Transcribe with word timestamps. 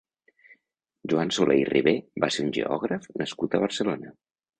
Joan 1.11 1.33
Soler 1.35 1.57
i 1.63 1.67
Riber 1.69 1.93
va 2.23 2.29
ser 2.37 2.45
un 2.45 2.49
geògraf 2.57 3.05
nascut 3.23 3.55
a 3.55 3.61
Barcelona. 3.65 4.15